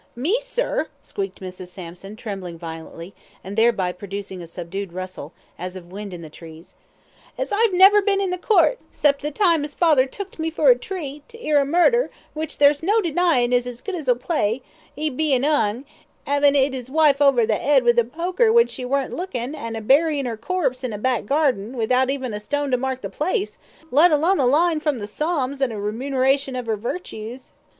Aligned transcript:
"Me, 0.15 0.39
sir!" 0.41 0.87
squeaked 0.99 1.41
Mrs. 1.41 1.67
Sampson, 1.67 2.15
trembling 2.15 2.57
violently, 2.57 3.13
and 3.43 3.55
thereby 3.55 3.91
producing 3.91 4.41
a 4.41 4.47
subdued 4.47 4.93
rustle, 4.93 5.31
as 5.59 5.75
of 5.75 5.91
wind 5.91 6.11
in 6.11 6.23
the 6.23 6.27
trees. 6.31 6.73
"As 7.37 7.51
I've 7.51 7.71
never 7.71 8.01
bin 8.01 8.19
in 8.19 8.31
the 8.31 8.39
court, 8.39 8.79
'cept 8.89 9.21
the 9.21 9.29
time 9.29 9.63
as 9.63 9.75
father 9.75 10.07
tooked 10.07 10.39
me 10.39 10.49
for 10.49 10.71
a 10.71 10.75
treat, 10.75 11.29
to 11.29 11.39
'ear 11.45 11.59
a 11.61 11.65
murder, 11.67 12.09
which 12.33 12.57
there's 12.57 12.81
no 12.81 12.99
denyin' 12.99 13.53
is 13.53 13.67
as 13.67 13.79
good 13.79 13.93
as 13.93 14.07
a 14.07 14.15
play, 14.15 14.63
'e 14.95 15.11
bein' 15.11 15.45
'ung, 15.45 15.85
'avin' 16.25 16.55
'it 16.55 16.73
'is 16.73 16.89
wife 16.89 17.21
over 17.21 17.45
the 17.45 17.53
'ead 17.63 17.83
with 17.83 17.95
the 17.97 18.03
poker 18.03 18.51
when 18.51 18.65
she 18.65 18.83
weren't 18.83 19.15
lookin', 19.15 19.53
and 19.53 19.77
a 19.77 19.81
berryin' 19.81 20.25
'er 20.25 20.35
corpse 20.35 20.83
in 20.83 20.93
a 20.93 20.97
back 20.97 21.27
garding, 21.27 21.73
without 21.73 22.09
even 22.09 22.33
a 22.33 22.39
stone 22.39 22.71
to 22.71 22.75
mark 22.77 23.01
the 23.01 23.07
place, 23.11 23.59
let 23.91 24.11
alone 24.11 24.39
a 24.39 24.47
line 24.47 24.79
from 24.79 24.97
the 24.97 25.05
Psalms 25.05 25.61
and 25.61 25.71
a 25.71 25.79
remuneration 25.79 26.55
of 26.55 26.67
'er 26.67 26.75
virtues." 26.75 27.53